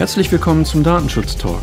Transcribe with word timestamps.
Herzlich 0.00 0.32
willkommen 0.32 0.64
zum 0.64 0.82
Datenschutz 0.82 1.36
Talk. 1.36 1.60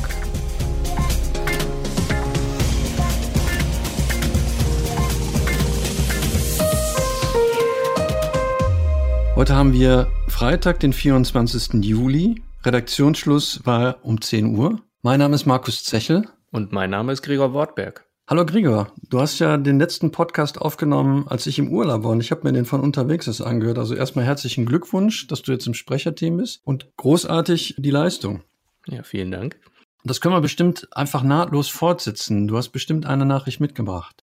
Heute 9.35 9.55
haben 9.55 9.73
wir 9.73 10.05
Freitag, 10.27 10.79
den 10.81 10.93
24. 10.93 11.83
Juli. 11.83 12.43
Redaktionsschluss 12.63 13.65
war 13.65 14.05
um 14.05 14.21
10 14.21 14.55
Uhr. 14.55 14.83
Mein 15.01 15.17
Name 15.17 15.33
ist 15.33 15.47
Markus 15.47 15.83
Zechel. 15.83 16.27
Und 16.51 16.71
mein 16.71 16.91
Name 16.91 17.13
ist 17.13 17.23
Gregor 17.23 17.53
Wortberg. 17.53 18.06
Hallo 18.29 18.45
Gregor, 18.45 18.91
du 19.09 19.21
hast 19.21 19.39
ja 19.39 19.55
den 19.55 19.79
letzten 19.79 20.11
Podcast 20.11 20.59
aufgenommen, 20.59 21.29
als 21.29 21.47
ich 21.47 21.59
im 21.59 21.71
Urlaub 21.71 22.03
war 22.03 22.11
und 22.11 22.19
ich 22.19 22.29
habe 22.31 22.43
mir 22.43 22.51
den 22.51 22.65
von 22.65 22.81
unterwegs 22.81 23.25
ist 23.25 23.39
angehört. 23.39 23.77
Also 23.77 23.95
erstmal 23.95 24.25
herzlichen 24.25 24.65
Glückwunsch, 24.65 25.27
dass 25.27 25.43
du 25.43 25.53
jetzt 25.53 25.65
im 25.65 25.73
Sprecherteam 25.73 26.35
bist 26.35 26.59
und 26.65 26.89
großartig 26.97 27.75
die 27.77 27.89
Leistung. 27.89 28.43
Ja, 28.85 29.03
vielen 29.03 29.31
Dank. 29.31 29.57
Das 30.03 30.19
können 30.19 30.35
wir 30.35 30.41
bestimmt 30.41 30.89
einfach 30.91 31.23
nahtlos 31.23 31.69
fortsetzen. 31.69 32.49
Du 32.49 32.57
hast 32.57 32.71
bestimmt 32.71 33.05
eine 33.05 33.25
Nachricht 33.25 33.61
mitgebracht. 33.61 34.25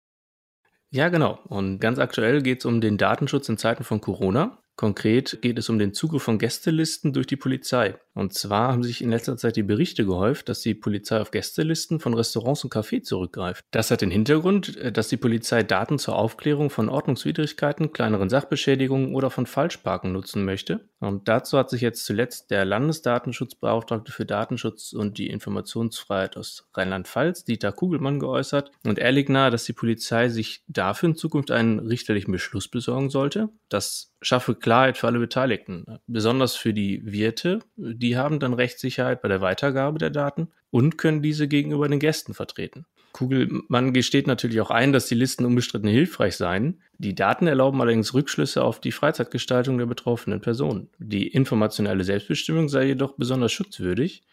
Ja, 0.91 1.09
genau. 1.09 1.39
Und 1.45 1.79
ganz 1.79 1.97
aktuell 1.97 2.43
geht 2.43 2.59
es 2.59 2.65
um 2.65 2.81
den 2.81 2.99
Datenschutz 2.99 3.49
in 3.49 3.57
Zeiten 3.57 3.83
von 3.83 3.99
Corona. 3.99 4.59
Konkret 4.77 5.39
geht 5.41 5.57
es 5.57 5.69
um 5.69 5.79
den 5.79 5.95
Zugriff 5.95 6.21
von 6.21 6.37
Gästelisten 6.37 7.11
durch 7.11 7.25
die 7.25 7.35
Polizei. 7.35 7.95
Und 8.13 8.33
zwar 8.33 8.71
haben 8.71 8.83
sich 8.83 9.01
in 9.01 9.09
letzter 9.09 9.35
Zeit 9.35 9.55
die 9.55 9.63
Berichte 9.63 10.05
gehäuft, 10.05 10.49
dass 10.49 10.61
die 10.61 10.75
Polizei 10.75 11.19
auf 11.19 11.31
Gästelisten 11.31 11.99
von 11.99 12.13
Restaurants 12.13 12.63
und 12.63 12.71
Cafés 12.71 13.01
zurückgreift. 13.01 13.65
Das 13.71 13.89
hat 13.89 14.01
den 14.01 14.11
Hintergrund, 14.11 14.77
äh, 14.77 14.91
dass 14.91 15.07
die 15.07 15.17
Polizei 15.17 15.63
Daten 15.63 15.97
zur 15.97 16.15
Aufklärung 16.15 16.69
von 16.69 16.89
Ordnungswidrigkeiten, 16.89 17.91
kleineren 17.91 18.29
Sachbeschädigungen 18.29 19.15
oder 19.15 19.31
von 19.31 19.47
Falschparken 19.47 20.11
nutzen 20.11 20.45
möchte. 20.45 20.89
Und 20.99 21.27
dazu 21.27 21.57
hat 21.57 21.71
sich 21.71 21.81
jetzt 21.81 22.05
zuletzt 22.05 22.51
der 22.51 22.63
Landesdatenschutzbeauftragte 22.63 24.11
für 24.11 24.25
Datenschutz 24.25 24.93
und 24.93 25.17
die 25.17 25.29
Informationsfreiheit 25.29 26.37
aus 26.37 26.69
Rheinland-Pfalz, 26.75 27.45
Dieter 27.45 27.71
Kugelmann, 27.71 28.19
geäußert. 28.19 28.71
Und 28.83 28.99
er 28.99 29.11
legt 29.11 29.29
nahe, 29.29 29.49
dass 29.49 29.65
die 29.65 29.73
Polizei 29.73 30.29
sich 30.29 30.63
dafür 30.67 31.09
in 31.09 31.15
Zukunft 31.15 31.49
einen 31.49 31.79
richterlichen 31.79 32.31
Beschluss 32.31 32.67
besorgen 32.67 33.09
sollte. 33.09 33.49
Das 33.69 34.13
schaffe 34.21 34.55
Klarheit 34.55 34.97
für 34.97 35.07
alle 35.07 35.19
Beteiligten, 35.19 35.85
besonders 36.07 36.55
für 36.55 36.73
die 36.73 37.01
Wirte. 37.05 37.59
Die 37.75 38.17
haben 38.17 38.39
dann 38.39 38.53
Rechtssicherheit 38.53 39.21
bei 39.21 39.27
der 39.27 39.41
Weitergabe 39.41 39.99
der 39.99 40.09
Daten 40.09 40.49
und 40.71 40.97
können 40.97 41.21
diese 41.21 41.47
gegenüber 41.47 41.87
den 41.87 41.99
Gästen 41.99 42.33
vertreten. 42.33 42.85
Kugelmann 43.13 43.93
gesteht 43.93 44.27
natürlich 44.27 44.61
auch 44.61 44.69
ein, 44.69 44.93
dass 44.93 45.07
die 45.07 45.15
Listen 45.15 45.45
unbestritten 45.45 45.89
hilfreich 45.89 46.35
seien. 46.35 46.81
Die 46.99 47.15
Daten 47.15 47.47
erlauben 47.47 47.81
allerdings 47.81 48.13
Rückschlüsse 48.13 48.63
auf 48.63 48.79
die 48.79 48.91
Freizeitgestaltung 48.91 49.77
der 49.77 49.87
betroffenen 49.87 50.41
Personen. 50.41 50.89
Die 50.99 51.27
informationelle 51.27 52.03
Selbstbestimmung 52.03 52.69
sei 52.69 52.87
jedoch 52.87 53.15
besonders 53.15 53.51
schutzwürdig 53.51 54.23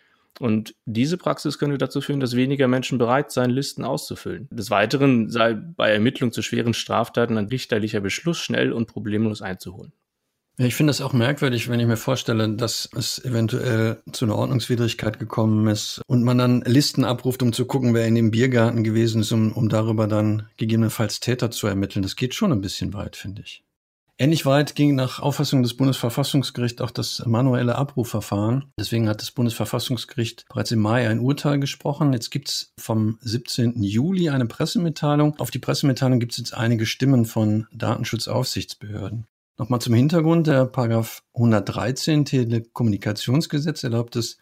und 0.41 0.75
diese 0.85 1.17
Praxis 1.17 1.59
könnte 1.59 1.79
dazu 1.79 2.01
führen, 2.01 2.21
dass 2.21 2.37
weniger 2.37 2.69
Menschen 2.69 2.99
bereit 2.99 3.31
seien, 3.31 3.51
Listen 3.51 3.85
auszufüllen. 3.85 4.49
Des 4.51 4.71
Weiteren 4.71 5.31
sei 5.31 5.55
bei 5.55 5.91
Ermittlung 5.91 6.33
zu 6.33 6.43
schweren 6.43 6.75
Straftaten 6.75 7.39
ein 7.39 7.47
richterlicher 7.47 8.01
Beschluss 8.01 8.39
schnell 8.39 8.73
und 8.73 8.87
problemlos 8.87 9.43
einzuholen. 9.43 9.93
Ich 10.57 10.77
finde 10.77 10.93
es 10.93 11.01
auch 11.01 11.13
merkwürdig, 11.13 11.69
wenn 11.69 11.81
ich 11.81 11.87
mir 11.87 11.97
vorstelle, 11.97 12.49
dass 12.49 12.89
es 12.97 13.25
eventuell 13.25 14.01
zu 14.13 14.25
einer 14.25 14.37
Ordnungswidrigkeit 14.37 15.19
gekommen 15.19 15.67
ist 15.67 16.01
und 16.07 16.23
man 16.23 16.39
dann 16.39 16.63
Listen 16.63 17.05
abruft, 17.05 17.43
um 17.43 17.53
zu 17.53 17.67
gucken, 17.67 17.93
wer 17.93 18.07
in 18.07 18.15
dem 18.15 18.31
Biergarten 18.31 18.85
gewesen 18.85 19.23
ist, 19.23 19.33
um, 19.33 19.51
um 19.51 19.69
darüber 19.69 20.07
dann 20.07 20.49
gegebenenfalls 20.57 21.19
Täter 21.19 21.51
zu 21.51 21.67
ermitteln. 21.67 22.05
Das 22.05 22.15
geht 22.15 22.37
schon 22.37 22.53
ein 22.53 22.61
bisschen 22.61 22.95
weit, 22.95 23.17
finde 23.17 23.43
ich. 23.43 23.64
Ähnlich 24.17 24.47
weit 24.47 24.77
ging 24.77 24.95
nach 24.95 25.19
Auffassung 25.19 25.65
des 25.65 25.77
Bundesverfassungsgerichts 25.77 26.81
auch 26.81 26.93
das 26.93 27.25
manuelle 27.27 27.75
Abrufverfahren. 27.75 28.73
Deswegen 28.79 29.09
hat 29.09 29.21
das 29.21 29.33
Bundesverfassungsgericht 29.33 30.47
bereits 30.49 30.71
im 30.71 30.79
Mai 30.79 31.09
ein 31.09 31.19
Urteil 31.19 31.59
gesprochen. 31.59 32.13
Jetzt 32.13 32.31
gibt 32.31 32.49
es 32.49 32.73
vom 32.79 33.19
17. 33.23 33.83
Juli 33.83 34.31
eine 34.31 34.47
Pressemitteilung. 34.47 35.35
Auf 35.41 35.51
die 35.51 35.59
Pressemitteilung 35.59 36.21
gibt 36.21 36.31
es 36.31 36.39
jetzt 36.39 36.55
einige 36.55 36.87
Stimmen 36.87 37.25
von 37.25 37.67
Datenschutzaufsichtsbehörden. 37.73 39.27
Nochmal 39.59 39.81
zum 39.81 39.95
Hintergrund. 39.95 40.47
Der 40.47 40.67
Paragraph 40.67 41.25
113 41.35 42.25
Telekommunikationsgesetz 42.25 43.83
erlaubt 43.83 44.15
es 44.15 44.39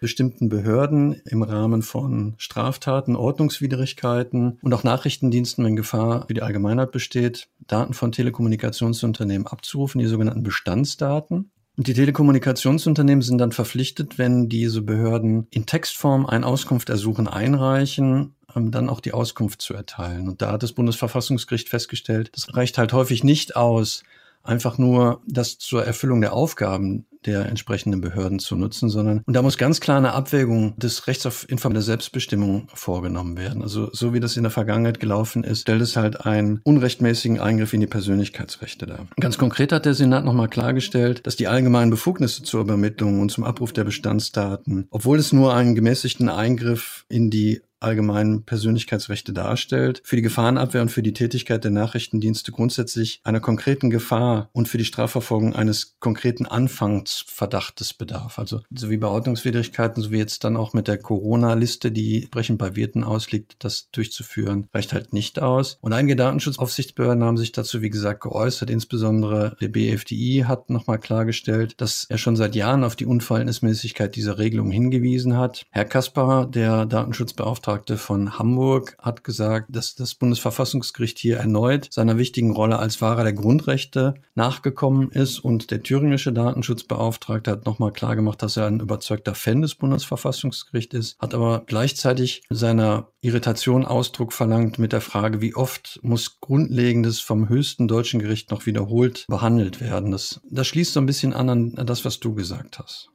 bestimmten 0.00 0.48
Behörden 0.48 1.20
im 1.24 1.42
Rahmen 1.42 1.82
von 1.82 2.34
Straftaten, 2.38 3.16
Ordnungswidrigkeiten 3.16 4.58
und 4.62 4.74
auch 4.74 4.84
Nachrichtendiensten, 4.84 5.64
wenn 5.64 5.76
Gefahr 5.76 6.26
für 6.26 6.34
die 6.34 6.42
Allgemeinheit 6.42 6.92
besteht, 6.92 7.48
Daten 7.66 7.94
von 7.94 8.12
Telekommunikationsunternehmen 8.12 9.46
abzurufen, 9.46 10.00
die 10.00 10.06
sogenannten 10.06 10.42
Bestandsdaten. 10.42 11.50
Und 11.76 11.88
die 11.88 11.94
Telekommunikationsunternehmen 11.94 13.22
sind 13.22 13.38
dann 13.38 13.52
verpflichtet, 13.52 14.16
wenn 14.16 14.48
diese 14.48 14.80
Behörden 14.80 15.46
in 15.50 15.66
Textform 15.66 16.24
ein 16.24 16.42
Auskunftersuchen 16.42 17.28
einreichen, 17.28 18.34
ähm, 18.54 18.70
dann 18.70 18.88
auch 18.88 19.00
die 19.00 19.12
Auskunft 19.12 19.60
zu 19.60 19.74
erteilen. 19.74 20.28
Und 20.28 20.40
da 20.40 20.52
hat 20.52 20.62
das 20.62 20.72
Bundesverfassungsgericht 20.72 21.68
festgestellt, 21.68 22.30
das 22.32 22.54
reicht 22.56 22.78
halt 22.78 22.92
häufig 22.92 23.24
nicht 23.24 23.56
aus, 23.56 24.02
einfach 24.42 24.78
nur 24.78 25.20
das 25.26 25.58
zur 25.58 25.84
Erfüllung 25.84 26.20
der 26.20 26.32
Aufgaben 26.32 27.06
der 27.26 27.46
entsprechenden 27.46 28.00
Behörden 28.00 28.38
zu 28.38 28.56
nutzen, 28.56 28.88
sondern 28.88 29.22
und 29.26 29.34
da 29.34 29.42
muss 29.42 29.58
ganz 29.58 29.80
klar 29.80 29.98
eine 29.98 30.12
Abwägung 30.12 30.78
des 30.78 31.06
Rechts 31.06 31.26
auf 31.26 31.48
informelle 31.48 31.82
Selbstbestimmung 31.82 32.68
vorgenommen 32.72 33.36
werden. 33.36 33.62
Also 33.62 33.90
so 33.92 34.14
wie 34.14 34.20
das 34.20 34.36
in 34.36 34.44
der 34.44 34.50
Vergangenheit 34.50 35.00
gelaufen 35.00 35.44
ist, 35.44 35.62
stellt 35.62 35.82
es 35.82 35.96
halt 35.96 36.24
einen 36.24 36.60
unrechtmäßigen 36.62 37.40
Eingriff 37.40 37.72
in 37.72 37.80
die 37.80 37.86
Persönlichkeitsrechte 37.86 38.86
dar. 38.86 39.06
Ganz 39.20 39.38
konkret 39.38 39.72
hat 39.72 39.84
der 39.84 39.94
Senat 39.94 40.24
nochmal 40.24 40.48
klargestellt, 40.48 41.26
dass 41.26 41.36
die 41.36 41.48
allgemeinen 41.48 41.90
Befugnisse 41.90 42.42
zur 42.42 42.60
Übermittlung 42.60 43.20
und 43.20 43.30
zum 43.30 43.44
Abruf 43.44 43.72
der 43.72 43.84
Bestandsdaten, 43.84 44.86
obwohl 44.90 45.18
es 45.18 45.32
nur 45.32 45.54
einen 45.54 45.74
gemäßigten 45.74 46.28
Eingriff 46.28 47.04
in 47.08 47.30
die 47.30 47.62
allgemeinen 47.80 48.44
Persönlichkeitsrechte 48.44 49.32
darstellt, 49.32 50.00
für 50.04 50.16
die 50.16 50.22
Gefahrenabwehr 50.22 50.82
und 50.82 50.90
für 50.90 51.02
die 51.02 51.12
Tätigkeit 51.12 51.62
der 51.64 51.70
Nachrichtendienste 51.70 52.52
grundsätzlich 52.52 53.20
einer 53.24 53.40
konkreten 53.40 53.90
Gefahr 53.90 54.48
und 54.52 54.68
für 54.68 54.78
die 54.78 54.84
Strafverfolgung 54.84 55.54
eines 55.54 55.96
konkreten 56.00 56.46
Anfangsverdachtes 56.46 57.94
bedarf. 57.94 58.38
Also 58.38 58.60
so 58.74 58.90
wie 58.90 58.96
bei 58.96 59.08
Ordnungswidrigkeiten, 59.08 60.02
so 60.02 60.10
wie 60.10 60.18
jetzt 60.18 60.44
dann 60.44 60.56
auch 60.56 60.72
mit 60.72 60.88
der 60.88 60.98
Corona-Liste, 60.98 61.92
die 61.92 62.22
entsprechend 62.22 62.58
bei 62.58 62.76
Wirten 62.76 63.04
ausliegt, 63.04 63.56
das 63.58 63.90
durchzuführen, 63.92 64.68
reicht 64.72 64.92
halt 64.92 65.12
nicht 65.12 65.40
aus. 65.40 65.78
Und 65.80 65.92
einige 65.92 66.16
Datenschutzaufsichtsbehörden 66.16 67.22
haben 67.22 67.36
sich 67.36 67.52
dazu, 67.52 67.82
wie 67.82 67.90
gesagt, 67.90 68.22
geäußert. 68.22 68.70
Insbesondere 68.70 69.56
der 69.60 69.68
BFDI 69.68 70.44
hat 70.46 70.70
nochmal 70.70 70.98
klargestellt, 70.98 71.80
dass 71.80 72.06
er 72.08 72.18
schon 72.18 72.36
seit 72.36 72.54
Jahren 72.54 72.84
auf 72.84 72.96
die 72.96 73.06
Unverhältnismäßigkeit 73.06 74.16
dieser 74.16 74.38
Regelung 74.38 74.70
hingewiesen 74.70 75.36
hat. 75.36 75.64
Herr 75.70 75.84
Kasparer, 75.84 76.46
der 76.46 76.86
Datenschutzbeauftragte, 76.86 77.65
Beauftragte 77.66 77.96
von 77.96 78.38
Hamburg 78.38 78.96
hat 79.00 79.24
gesagt, 79.24 79.66
dass 79.74 79.96
das 79.96 80.14
Bundesverfassungsgericht 80.14 81.18
hier 81.18 81.38
erneut 81.38 81.88
seiner 81.90 82.16
wichtigen 82.16 82.52
Rolle 82.52 82.78
als 82.78 83.02
Wahrer 83.02 83.24
der 83.24 83.32
Grundrechte 83.32 84.14
nachgekommen 84.36 85.10
ist 85.10 85.40
und 85.40 85.72
der 85.72 85.82
thüringische 85.82 86.32
Datenschutzbeauftragte 86.32 87.50
hat 87.50 87.66
nochmal 87.66 87.90
klargemacht, 87.90 88.40
dass 88.40 88.56
er 88.56 88.66
ein 88.66 88.78
überzeugter 88.78 89.34
Fan 89.34 89.62
des 89.62 89.74
Bundesverfassungsgerichts 89.74 90.94
ist, 90.94 91.18
hat 91.18 91.34
aber 91.34 91.64
gleichzeitig 91.66 92.44
seiner 92.50 93.08
Irritation 93.20 93.84
Ausdruck 93.84 94.32
verlangt 94.32 94.78
mit 94.78 94.92
der 94.92 95.00
Frage, 95.00 95.40
wie 95.40 95.56
oft 95.56 95.98
muss 96.04 96.38
Grundlegendes 96.38 97.18
vom 97.18 97.48
höchsten 97.48 97.88
deutschen 97.88 98.20
Gericht 98.20 98.52
noch 98.52 98.66
wiederholt 98.66 99.26
behandelt 99.26 99.80
werden. 99.80 100.12
Das, 100.12 100.40
das 100.48 100.68
schließt 100.68 100.92
so 100.92 101.00
ein 101.00 101.06
bisschen 101.06 101.32
an 101.32 101.50
an 101.50 101.74
das, 101.84 102.04
was 102.04 102.20
du 102.20 102.32
gesagt 102.32 102.78
hast. 102.78 103.10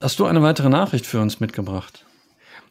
Hast 0.00 0.18
du 0.18 0.26
eine 0.26 0.42
weitere 0.42 0.70
Nachricht 0.70 1.06
für 1.06 1.20
uns 1.20 1.38
mitgebracht? 1.38 2.05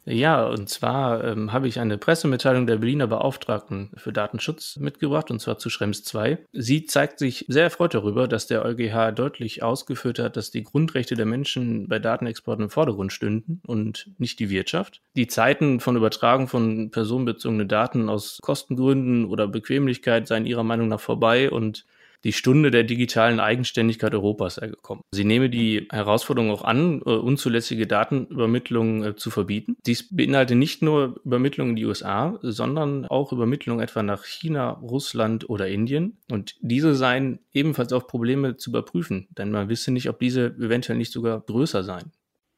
Ja, 0.08 0.46
und 0.46 0.68
zwar 0.68 1.24
ähm, 1.24 1.52
habe 1.52 1.66
ich 1.66 1.80
eine 1.80 1.98
Pressemitteilung 1.98 2.68
der 2.68 2.76
Berliner 2.76 3.08
Beauftragten 3.08 3.90
für 3.96 4.12
Datenschutz 4.12 4.76
mitgebracht, 4.76 5.32
und 5.32 5.40
zwar 5.40 5.58
zu 5.58 5.68
Schrems 5.68 6.04
2. 6.04 6.38
Sie 6.52 6.86
zeigt 6.86 7.18
sich 7.18 7.44
sehr 7.48 7.64
erfreut 7.64 7.92
darüber, 7.92 8.28
dass 8.28 8.46
der 8.46 8.64
EuGH 8.64 9.10
deutlich 9.12 9.64
ausgeführt 9.64 10.20
hat, 10.20 10.36
dass 10.36 10.52
die 10.52 10.62
Grundrechte 10.62 11.16
der 11.16 11.26
Menschen 11.26 11.88
bei 11.88 11.98
Datenexporten 11.98 12.66
im 12.66 12.70
Vordergrund 12.70 13.12
stünden 13.12 13.60
und 13.66 14.08
nicht 14.18 14.38
die 14.38 14.48
Wirtschaft. 14.48 15.02
Die 15.16 15.26
Zeiten 15.26 15.80
von 15.80 15.96
Übertragung 15.96 16.46
von 16.46 16.92
personenbezogenen 16.92 17.66
Daten 17.66 18.08
aus 18.08 18.38
Kostengründen 18.42 19.24
oder 19.24 19.48
Bequemlichkeit 19.48 20.28
seien 20.28 20.46
ihrer 20.46 20.62
Meinung 20.62 20.86
nach 20.86 21.00
vorbei 21.00 21.50
und 21.50 21.84
die 22.26 22.32
Stunde 22.32 22.72
der 22.72 22.82
digitalen 22.82 23.38
Eigenständigkeit 23.38 24.12
Europas 24.12 24.56
gekommen. 24.56 25.02
Sie 25.12 25.22
nehme 25.22 25.48
die 25.48 25.86
Herausforderung 25.92 26.50
auch 26.50 26.64
an, 26.64 27.00
äh, 27.06 27.10
unzulässige 27.10 27.86
Datenübermittlung 27.86 29.04
äh, 29.04 29.14
zu 29.14 29.30
verbieten. 29.30 29.76
Dies 29.86 30.08
beinhaltet 30.14 30.58
nicht 30.58 30.82
nur 30.82 31.20
Übermittlung 31.24 31.70
in 31.70 31.76
die 31.76 31.84
USA, 31.84 32.36
sondern 32.42 33.06
auch 33.06 33.32
Übermittlung 33.32 33.78
etwa 33.78 34.02
nach 34.02 34.24
China, 34.24 34.70
Russland 34.70 35.48
oder 35.48 35.68
Indien. 35.68 36.18
Und 36.28 36.56
diese 36.62 36.96
seien 36.96 37.38
ebenfalls 37.52 37.92
auf 37.92 38.08
Probleme 38.08 38.56
zu 38.56 38.70
überprüfen, 38.70 39.28
denn 39.38 39.52
man 39.52 39.68
wisse 39.68 39.92
nicht, 39.92 40.08
ob 40.08 40.18
diese 40.18 40.46
eventuell 40.46 40.98
nicht 40.98 41.12
sogar 41.12 41.40
größer 41.40 41.84
seien. 41.84 42.10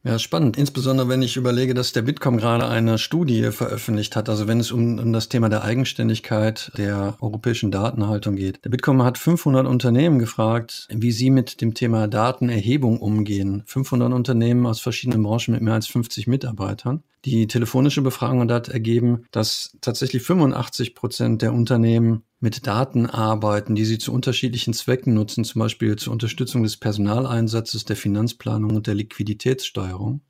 Ja, 0.05 0.17
spannend. 0.19 0.57
Insbesondere 0.57 1.09
wenn 1.09 1.23
ich 1.23 1.37
überlege, 1.37 1.75
dass 1.75 1.93
der 1.93 2.03
Bitkom 2.03 2.37
gerade 2.37 2.69
eine 2.69 2.99
Studie 2.99 3.51
veröffentlicht 3.51 4.15
hat, 4.15 4.29
also 4.29 4.47
wenn 4.47 4.61
es 4.61 4.71
um, 4.71 4.99
um 4.99 5.13
das 5.13 5.29
Thema 5.29 5.49
der 5.49 5.65
Eigenständigkeit 5.65 6.71
der 6.79 7.17
europäischen 7.21 7.73
Datenhaltung 7.73 8.37
geht. 8.37 8.65
Der 8.65 8.71
Bitkom 8.71 9.03
hat 9.03 9.19
500 9.19 9.67
Unternehmen 9.67 10.21
gefragt, 10.21 10.87
wie 10.93 11.11
sie 11.11 11.31
mit 11.31 11.61
dem 11.61 11.75
Thema 11.75 12.07
Datenerhebung 12.07 13.01
umgehen. 13.01 13.65
500 13.67 14.13
Unternehmen 14.13 14.67
aus 14.67 14.81
verschiedenen 14.81 15.25
Branchen 15.25 15.53
mit 15.53 15.63
mehr 15.63 15.75
als 15.75 15.89
50 15.89 16.29
Mitarbeitern. 16.29 17.03
Die 17.25 17.47
telefonische 17.49 18.03
Befragung 18.03 18.51
hat 18.51 18.69
ergeben, 18.69 19.25
dass 19.33 19.77
tatsächlich 19.81 20.23
85 20.23 20.95
Prozent 20.95 21.43
der 21.43 21.53
Unternehmen 21.53 22.23
mit 22.41 22.67
Daten 22.67 23.07
arbeiten, 23.07 23.75
die 23.75 23.85
sie 23.85 23.99
zu 23.99 24.13
unterschiedlichen 24.13 24.73
Zwecken 24.73 25.15
nutzen, 25.15 25.45
zum 25.45 25.59
Beispiel 25.61 25.97
zur 25.97 26.13
Unterstützung 26.13 26.63
des 26.63 26.77
Personaleinsatzes, 26.77 27.85
der 27.85 27.97
Finanzplanung 27.97 28.77
und 28.77 28.87
der 28.87 28.95
Liquiditätssteuerung. 28.95 30.21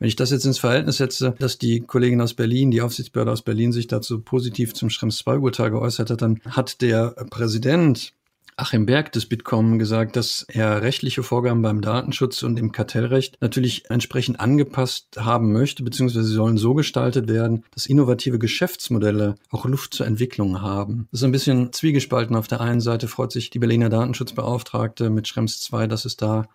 Wenn 0.00 0.08
ich 0.08 0.16
das 0.16 0.32
jetzt 0.32 0.44
ins 0.44 0.58
Verhältnis 0.58 0.96
setze, 0.96 1.36
dass 1.38 1.58
die 1.58 1.80
Kollegin 1.80 2.20
aus 2.20 2.34
Berlin, 2.34 2.72
die 2.72 2.82
Aufsichtsbehörde 2.82 3.30
aus 3.30 3.42
Berlin 3.42 3.72
sich 3.72 3.86
dazu 3.86 4.20
positiv 4.20 4.74
zum 4.74 4.90
Schrems 4.90 5.18
2 5.18 5.38
Urteil 5.38 5.70
geäußert 5.70 6.10
hat, 6.10 6.20
dann 6.20 6.40
hat 6.46 6.82
der 6.82 7.10
Präsident 7.30 8.12
Achim 8.56 8.86
Berg 8.86 9.10
des 9.10 9.26
Bitkom 9.26 9.80
gesagt, 9.80 10.14
dass 10.14 10.46
er 10.48 10.82
rechtliche 10.82 11.24
Vorgaben 11.24 11.62
beim 11.62 11.80
Datenschutz 11.80 12.44
und 12.44 12.56
im 12.56 12.70
Kartellrecht 12.70 13.36
natürlich 13.40 13.90
entsprechend 13.90 14.38
angepasst 14.38 15.16
haben 15.18 15.52
möchte, 15.52 15.82
beziehungsweise 15.82 16.24
sie 16.24 16.34
sollen 16.34 16.56
so 16.56 16.74
gestaltet 16.74 17.28
werden, 17.28 17.64
dass 17.72 17.86
innovative 17.86 18.38
Geschäftsmodelle 18.38 19.34
auch 19.50 19.64
Luft 19.64 19.94
zur 19.94 20.06
Entwicklung 20.06 20.62
haben. 20.62 21.08
Das 21.10 21.20
ist 21.20 21.24
ein 21.24 21.32
bisschen 21.32 21.72
zwiegespalten. 21.72 22.36
Auf 22.36 22.46
der 22.46 22.60
einen 22.60 22.80
Seite 22.80 23.08
freut 23.08 23.32
sich 23.32 23.50
die 23.50 23.58
Berliner 23.58 23.88
Datenschutzbeauftragte 23.88 25.10
mit 25.10 25.26
Schrems 25.26 25.60
2, 25.60 25.88
dass 25.88 26.04
es 26.04 26.16
da 26.16 26.46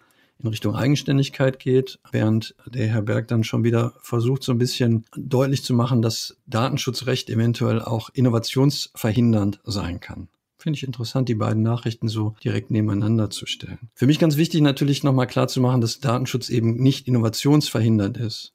in 0.41 0.47
Richtung 0.47 0.75
Eigenständigkeit 0.75 1.59
geht, 1.59 1.99
während 2.11 2.55
der 2.65 2.87
Herr 2.87 3.01
Berg 3.01 3.27
dann 3.27 3.43
schon 3.43 3.65
wieder 3.65 3.93
versucht, 3.99 4.43
so 4.43 4.53
ein 4.53 4.57
bisschen 4.57 5.05
deutlich 5.17 5.65
zu 5.65 5.73
machen, 5.73 6.01
dass 6.01 6.37
Datenschutzrecht 6.47 7.29
eventuell 7.29 7.81
auch 7.81 8.09
innovationsverhindernd 8.13 9.59
sein 9.65 9.99
kann. 9.99 10.29
Finde 10.59 10.75
ich 10.75 10.83
interessant, 10.83 11.29
die 11.29 11.35
beiden 11.35 11.63
Nachrichten 11.63 12.09
so 12.09 12.35
direkt 12.43 12.69
nebeneinander 12.69 13.29
zu 13.29 13.45
stellen. 13.45 13.89
Für 13.95 14.07
mich 14.07 14.19
ganz 14.19 14.35
wichtig 14.35 14.59
natürlich 14.59 15.03
nochmal 15.03 15.27
klar 15.27 15.47
zu 15.47 15.61
machen, 15.61 15.79
dass 15.79 16.01
Datenschutz 16.01 16.49
eben 16.49 16.75
nicht 16.75 17.07
innovationsverhindert 17.07 18.17
ist. 18.17 18.53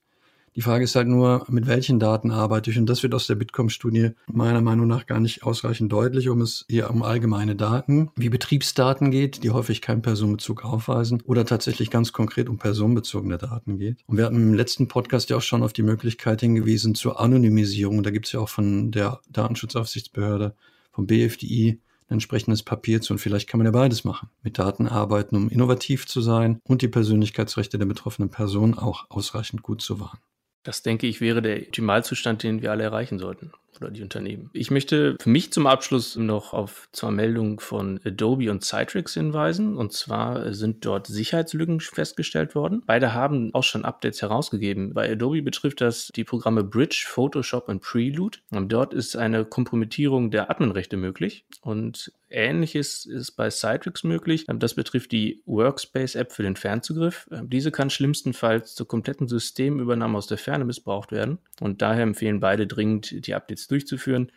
Die 0.55 0.61
Frage 0.61 0.85
ist 0.85 0.95
halt 0.95 1.09
nur, 1.09 1.47
mit 1.49 1.67
welchen 1.67 1.99
Daten 1.99 2.31
arbeite 2.31 2.71
ich? 2.71 2.79
Und 2.79 2.87
das 2.87 3.03
wird 3.03 3.15
aus 3.15 3.27
der 3.27 3.35
Bitkom-Studie 3.35 4.11
meiner 4.27 4.61
Meinung 4.61 4.87
nach 4.87 5.07
gar 5.07 5.19
nicht 5.19 5.43
ausreichend 5.43 5.91
deutlich, 5.91 6.29
um 6.29 6.43
es 6.43 6.65
hier 6.69 6.91
um 6.91 7.03
allgemeine 7.03 7.57
Daten 7.57 8.11
wie 8.15 8.29
Betriebsdaten 8.29 9.11
geht, 9.11 9.43
die 9.43 9.51
häufig 9.51 9.81
keinen 9.81 10.03
Personenbezug 10.03 10.65
aufweisen 10.65 11.23
oder 11.23 11.45
tatsächlich 11.45 11.91
ganz 11.91 12.13
konkret 12.13 12.49
um 12.49 12.59
personenbezogene 12.59 13.39
Daten 13.39 13.79
geht. 13.79 13.97
Und 14.07 14.17
wir 14.17 14.27
hatten 14.27 14.37
im 14.37 14.55
letzten 14.55 14.87
Podcast 14.87 15.31
ja 15.31 15.39
auch 15.39 15.43
schon 15.43 15.65
auf 15.65 15.73
die 15.73 15.83
Möglichkeit 15.83 16.41
hingewiesen 16.41 16.95
zur 16.95 17.19
Anonymisierung. 17.19 18.05
Da 18.05 18.11
gibt 18.11 18.27
es 18.27 18.33
ja 18.33 18.41
auch 18.41 18.49
von 18.49 18.93
der 18.93 19.21
Datenschutzaufsichtsbehörde, 19.31 20.55
vom 20.93 21.09
BFDI, 21.09 21.81
entsprechendes 22.09 22.63
Papier 22.63 23.01
zu. 23.01 23.15
Und 23.15 23.19
vielleicht 23.19 23.49
kann 23.49 23.59
man 23.59 23.67
ja 23.67 23.73
beides 23.73 24.05
machen. 24.05 24.29
Mit 24.43 24.59
Daten 24.59 24.87
arbeiten, 24.87 25.37
um 25.37 25.49
innovativ 25.49 26.07
zu 26.07 26.21
sein 26.21 26.61
und 26.65 26.83
die 26.83 26.89
Persönlichkeitsrechte 26.89 27.79
der 27.79 27.87
betroffenen 27.87 28.31
Person 28.31 28.79
auch 28.79 29.07
ausreichend 29.09 29.63
gut 29.63 29.83
zu 29.83 30.01
wahren. 30.01 30.19
Das 30.63 30.83
denke 30.83 31.07
ich 31.07 31.21
wäre 31.21 31.43
der 31.43 31.59
Optimalzustand, 31.59 32.43
den 32.43 32.63
wir 32.63 32.71
alle 32.71 32.85
erreichen 32.85 33.19
sollten 33.19 33.53
oder 33.81 33.91
die 33.91 34.03
Unternehmen. 34.03 34.51
Ich 34.53 34.71
möchte 34.71 35.17
für 35.21 35.31
mich 35.31 35.53
zum 35.53 35.67
Abschluss 35.67 36.17
noch 36.17 36.53
auf 36.53 36.89
zwei 36.93 37.11
Meldungen 37.11 37.59
von 37.59 38.01
Adobe 38.05 38.51
und 38.51 38.65
Citrix 38.65 39.15
hinweisen. 39.15 39.77
Und 39.77 39.93
zwar 39.93 40.53
sind 40.53 40.85
dort 40.85 41.07
Sicherheitslücken 41.07 41.81
festgestellt 41.81 42.55
worden. 42.55 42.83
Beide 42.87 43.15
haben 43.15 43.53
auch 43.55 43.65
schon 43.65 43.85
Updates 43.85 44.23
herausgegeben. 44.23 44.95
Bei 44.95 45.11
Adobe 45.11 45.43
betrifft 45.43 45.81
das 45.81 46.11
die 46.15 46.25
Programme 46.25 46.65
Bridge, 46.65 47.05
Photoshop 47.09 47.69
und 47.69 47.81
Prelude. 47.81 48.39
Und 48.51 48.71
dort 48.73 48.95
ist 48.95 49.17
eine 49.17 49.45
Kompromittierung 49.45 50.31
der 50.31 50.51
Adminrechte 50.51 50.97
möglich. 50.97 51.45
Und 51.61 52.13
Ähnliches 52.35 53.07
ist 53.07 53.33
bei 53.33 53.49
Citrix 53.51 54.03
möglich. 54.03 54.47
Das 54.49 54.75
betrifft 54.75 55.13
die 55.13 55.43
Workspace-App 55.47 56.33
für 56.33 56.43
den 56.43 56.57
Fernzugriff. 56.57 57.29
Diese 57.31 57.71
kann 57.71 57.91
schlimmstenfalls 57.91 58.75
zur 58.75 58.89
kompletten 58.89 59.29
Systemübernahme 59.29 60.19
aus 60.19 60.27
der 60.27 60.39
Ferne 60.39 60.65
missbraucht 60.65 61.13
werden. 61.13 61.39
Und 61.61 61.81
daher 61.81 62.03
empfehlen 62.03 62.41
beide 62.41 62.67
dringend, 62.67 63.27
die 63.27 63.35
Updates 63.35 63.64
durchzuführen. 63.71 64.31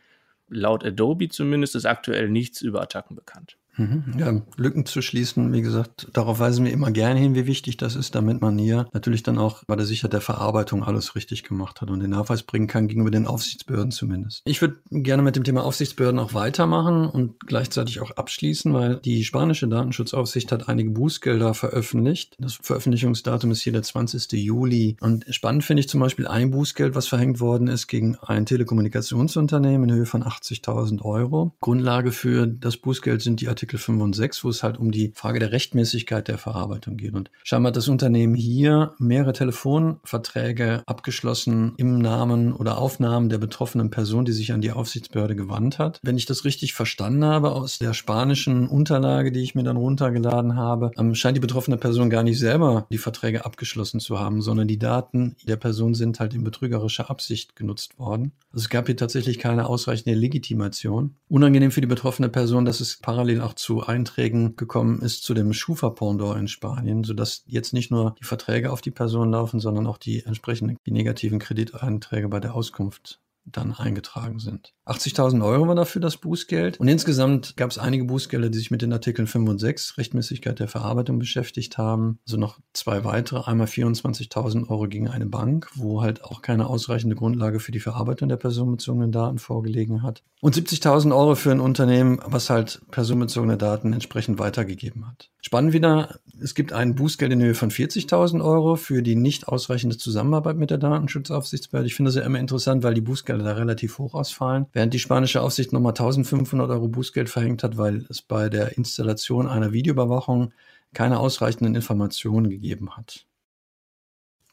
Laut 0.50 0.86
Adobe 0.86 1.30
zumindest 1.30 1.76
ist 1.76 1.86
aktuell 1.86 2.30
nichts 2.30 2.62
über 2.62 2.82
Attacken 2.82 3.16
bekannt. 3.16 3.58
Mhm. 3.78 4.16
Ja, 4.18 4.42
Lücken 4.58 4.86
zu 4.86 5.02
schließen, 5.02 5.54
wie 5.54 5.62
gesagt, 5.62 6.08
darauf 6.14 6.40
weisen 6.40 6.66
wir 6.66 6.72
immer 6.72 6.92
gerne 6.92 7.20
hin, 7.20 7.36
wie 7.36 7.46
wichtig 7.46 7.78
das 7.78 7.96
ist, 7.96 8.16
damit 8.16 8.42
man 8.42 8.58
hier 8.58 8.88
natürlich 8.94 9.24
dann 9.24 9.38
auch 9.38 9.64
bei 9.66 9.76
der 9.76 9.86
Sicherheit 9.86 10.14
der 10.14 10.22
Verarbeitung 10.22 10.84
alles 10.84 11.16
richtig 11.16 11.44
gemacht 11.44 11.82
hat 11.82 11.90
und 11.90 12.00
den 12.00 12.10
Nachweis 12.10 12.44
bringen 12.44 12.68
kann 12.68 12.88
gegenüber 12.88 13.12
den 13.12 13.28
Aufsichtsbehörden 13.28 13.92
zumindest. 13.92 14.42
Ich 14.46 14.62
würde 14.62 14.78
gerne 14.92 15.24
mit 15.24 15.36
dem 15.36 15.44
Thema 15.44 15.64
Aufsichtsbehörden 15.64 16.20
auch 16.20 16.34
weitermachen 16.34 17.08
und 17.08 17.40
gleichzeitig 17.46 18.02
auch 18.02 18.12
abschließen, 18.12 18.74
weil 18.74 18.98
die 18.98 19.24
spanische 19.24 19.68
Datenschutzaufsicht 19.68 20.52
hat 20.52 20.68
einige 20.70 20.90
Bußgelder 20.92 21.54
veröffentlicht. 21.54 22.36
Das 22.40 22.58
Veröffentlichungsdatum 22.62 23.52
ist 23.52 23.62
hier 23.62 23.74
der 23.74 23.84
20. 23.84 24.32
Juli. 24.34 24.98
Und 25.02 25.26
spannend 25.30 25.64
finde 25.64 25.82
ich 25.82 25.90
zum 25.90 26.00
Beispiel 26.00 26.28
ein 26.28 26.52
Bußgeld, 26.52 26.96
was 26.96 27.08
verhängt 27.08 27.40
worden 27.40 27.68
ist 27.68 27.88
gegen 27.88 28.18
ein 28.18 28.46
Telekommunikationsunternehmen 28.46 29.90
in 29.90 29.96
Höhe 29.96 30.06
von 30.06 30.24
80.000 30.24 31.02
Euro. 31.04 31.54
Grundlage 31.62 32.12
für 32.12 32.48
das 32.48 32.78
Bußgeld 32.78 33.22
sind 33.22 33.42
die 33.42 33.48
Artikel 33.48 33.67
Artikel 33.68 33.80
5 33.80 34.02
und 34.02 34.16
6, 34.16 34.46
wo 34.46 34.50
es 34.50 34.64
halt 34.64 34.78
um 34.78 34.92
die 34.92 35.12
Frage 35.14 35.40
der 35.40 35.52
Rechtmäßigkeit 35.52 36.30
der 36.30 36.38
Verarbeitung 36.38 36.96
geht. 36.96 37.14
Und 37.14 37.30
scheinbar 37.44 37.72
hat 37.72 37.76
das 37.76 37.90
Unternehmen 37.90 38.34
hier 38.34 38.94
mehrere 38.98 39.34
Telefonverträge 39.34 40.84
abgeschlossen 40.86 41.74
im 41.76 41.98
Namen 42.00 42.54
oder 42.54 42.78
Aufnahmen 42.78 43.28
der 43.28 43.40
betroffenen 43.40 43.90
Person, 43.90 44.24
die 44.24 44.32
sich 44.32 44.54
an 44.54 44.62
die 44.62 44.72
Aufsichtsbehörde 44.72 45.36
gewandt 45.36 45.80
hat. 45.80 46.00
Wenn 46.02 46.16
ich 46.16 46.26
das 46.26 46.46
richtig 46.46 46.76
verstanden 46.76 47.26
habe 47.26 47.52
aus 47.52 47.78
der 47.78 47.94
spanischen 47.94 48.70
Unterlage, 48.70 49.34
die 49.34 49.42
ich 49.42 49.54
mir 49.54 49.64
dann 49.64 49.76
runtergeladen 49.76 50.56
habe, 50.56 50.92
ähm, 50.98 51.14
scheint 51.14 51.36
die 51.36 51.42
betroffene 51.42 51.76
Person 51.76 52.10
gar 52.10 52.24
nicht 52.24 52.40
selber 52.40 52.88
die 52.90 52.98
Verträge 52.98 53.44
abgeschlossen 53.44 54.00
zu 54.00 54.18
haben, 54.18 54.42
sondern 54.42 54.70
die 54.70 54.80
Daten 54.80 55.36
der 55.46 55.58
Person 55.58 55.94
sind 55.94 56.22
halt 56.22 56.34
in 56.34 56.46
betrügerischer 56.46 57.10
Absicht 57.10 57.58
genutzt 57.58 58.00
worden. 58.00 58.32
Also 58.54 58.64
es 58.64 58.70
gab 58.70 58.86
hier 58.86 58.96
tatsächlich 58.96 59.40
keine 59.40 59.68
ausreichende 59.68 60.18
Legitimation. 60.18 61.16
Unangenehm 61.28 61.72
für 61.72 61.82
die 61.82 61.88
betroffene 61.88 62.30
Person, 62.30 62.64
dass 62.64 62.80
es 62.80 62.98
parallel 63.02 63.42
auch 63.42 63.57
zu 63.58 63.86
Einträgen 63.86 64.56
gekommen 64.56 65.02
ist 65.02 65.24
zu 65.24 65.34
dem 65.34 65.54
Schufa-Pendant 65.54 66.40
in 66.40 66.48
Spanien, 66.48 67.04
sodass 67.04 67.44
jetzt 67.48 67.74
nicht 67.74 67.92
nur 67.92 68.16
die 68.20 68.24
Verträge 68.24 68.72
auf 68.72 68.82
die 68.82 68.92
Person 68.92 69.32
laufen, 69.32 69.60
sondern 69.60 69.88
auch 69.88 69.98
die 69.98 70.24
entsprechenden 70.24 70.78
die 70.86 70.92
negativen 70.92 71.40
Krediteinträge 71.40 72.30
bei 72.30 72.40
der 72.40 72.56
Auskunft 72.56 73.20
dann 73.52 73.74
eingetragen 73.74 74.40
sind. 74.40 74.74
80.000 74.86 75.44
Euro 75.46 75.68
war 75.68 75.76
dafür 75.76 76.02
das 76.02 76.18
Bußgeld. 76.18 76.80
Und 76.80 76.88
insgesamt 76.88 77.58
gab 77.58 77.72
es 77.72 77.78
einige 77.78 78.06
Bußgelder, 78.06 78.50
die 78.50 78.58
sich 78.58 78.72
mit 78.72 78.82
den 78.82 78.94
Artikeln 78.94 79.28
5 79.28 79.50
und 79.50 79.60
6 79.60 79.98
Rechtmäßigkeit 79.98 80.60
der 80.60 80.68
Verarbeitung 80.68 81.20
beschäftigt 81.20 81.78
haben. 81.78 82.20
Also 82.26 82.38
noch 82.38 82.60
zwei 82.74 83.04
weitere. 83.04 83.50
Einmal 83.50 83.68
24.000 83.68 84.70
Euro 84.70 84.88
gegen 84.88 85.10
eine 85.10 85.26
Bank, 85.26 85.70
wo 85.76 86.02
halt 86.02 86.24
auch 86.24 86.42
keine 86.42 86.68
ausreichende 86.68 87.16
Grundlage 87.16 87.60
für 87.60 87.72
die 87.72 87.80
Verarbeitung 87.80 88.30
der 88.30 88.38
personenbezogenen 88.38 89.12
Daten 89.12 89.40
vorgelegen 89.40 90.04
hat. 90.04 90.24
Und 90.40 90.56
70.000 90.56 91.16
Euro 91.16 91.36
für 91.36 91.52
ein 91.52 91.60
Unternehmen, 91.60 92.20
was 92.26 92.50
halt 92.50 92.82
personenbezogene 92.92 93.58
Daten 93.58 93.94
entsprechend 93.94 94.40
weitergegeben 94.40 95.08
hat. 95.08 95.32
Spannend 95.42 95.74
wieder, 95.74 96.20
es 96.42 96.56
gibt 96.56 96.74
ein 96.74 96.96
Bußgeld 96.96 97.32
in 97.32 97.42
Höhe 97.42 97.56
von 97.56 97.72
40.000 97.72 98.44
Euro 98.44 98.76
für 98.76 99.02
die 99.02 99.16
nicht 99.16 99.48
ausreichende 99.48 99.98
Zusammenarbeit 99.98 100.58
mit 100.58 100.70
der 100.70 100.78
Datenschutzaufsichtsbehörde. 100.78 101.88
Ich 101.88 101.96
finde 101.96 102.10
das 102.10 102.16
ja 102.16 102.24
immer 102.24 102.40
interessant, 102.40 102.84
weil 102.84 102.94
die 102.94 103.02
Bußgelder 103.38 103.44
da 103.44 103.54
relativ 103.54 103.98
hoch 103.98 104.14
ausfallen 104.14 104.66
während 104.74 104.94
die 104.94 105.00
spanische 105.00 105.42
Aufsicht 105.42 105.74
nochmal 105.74 105.92
1500 105.92 106.70
Euro 106.70 106.88
Bußgeld 106.88 107.30
verhängt 107.30 107.64
hat, 107.64 107.78
weil 107.78 108.06
es 108.10 108.22
bei 108.22 108.50
der 108.50 108.78
Installation 108.78 109.48
einer 109.48 109.72
Videoüberwachung 109.72 110.54
keine 110.94 111.20
ausreichenden 111.20 111.76
Informationen 111.76 112.50
gegeben 112.50 112.96
hat. 112.96 113.26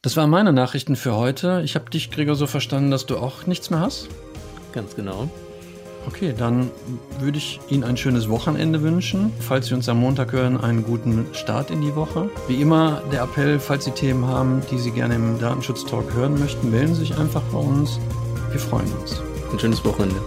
Das 0.03 0.17
waren 0.17 0.31
meine 0.31 0.53
Nachrichten 0.53 0.97
für 0.97 1.17
heute. 1.17 1.63
Ich 1.65 1.75
habe 1.77 1.89
dich, 1.91 2.11
Gregor, 2.11 2.35
so 2.35 2.47
verstanden, 2.47 2.91
dass 2.91 3.07
du 3.07 3.17
auch 3.17 3.47
nichts 3.47 3.71
mehr 3.71 3.81
hast? 3.81 4.09
Ganz 4.73 4.95
genau. 4.97 5.31
Okay, 6.07 6.35
dann 6.37 6.71
würde 7.19 7.39
ich 7.39 7.61
Ihnen 7.71 7.85
ein 7.85 7.97
schönes 7.97 8.29
Wochenende 8.29 8.83
wünschen. 8.83 9.33
Falls 9.41 9.69
Sie 9.69 9.75
uns 9.75 9.89
am 9.89 10.01
Montag 10.01 10.33
hören, 10.33 10.61
einen 10.61 10.85
guten 10.85 11.27
Start 11.33 11.71
in 11.71 11.81
die 11.81 11.95
Woche. 11.95 12.29
Wie 12.47 12.61
immer 12.61 13.03
der 13.11 13.23
Appell, 13.23 13.59
falls 13.59 13.87
Sie 13.87 13.93
Themen 13.93 14.27
haben, 14.27 14.61
die 14.71 14.79
Sie 14.79 14.91
gerne 14.91 15.15
im 15.15 15.39
Datenschutz-Talk 15.39 16.13
hören 16.13 16.39
möchten, 16.39 16.71
melden 16.71 16.95
Sie 16.95 17.07
sich 17.07 17.17
einfach 17.17 17.43
bei 17.45 17.59
uns. 17.59 17.99
Wir 18.55 18.61
freuen 18.61 18.87
uns 19.01 19.21
ein 19.51 19.59
schönes 19.59 19.85
Wochenende. 19.85 20.23